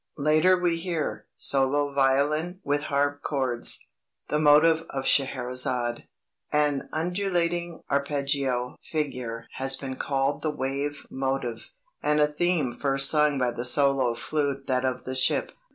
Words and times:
Later 0.17 0.57
we 0.57 0.77
hear 0.77 1.27
(solo 1.35 1.93
violin, 1.93 2.59
with 2.63 2.85
harp 2.85 3.21
chords) 3.21 3.85
the 4.29 4.39
motive 4.39 4.83
of 4.89 5.05
Scheherazade. 5.07 6.07
An 6.51 6.89
undulating 6.91 7.83
arpeggio 7.87 8.77
figure 8.81 9.45
has 9.57 9.75
been 9.77 9.97
called 9.97 10.41
the 10.41 10.49
Wave 10.49 11.05
motive, 11.11 11.69
and 12.01 12.19
a 12.19 12.25
theme 12.25 12.73
first 12.73 13.11
sung 13.11 13.37
by 13.37 13.51
the 13.51 13.63
solo 13.63 14.15
flute 14.15 14.65
that 14.65 14.85
of 14.85 15.03
the 15.03 15.13
Ship. 15.13 15.51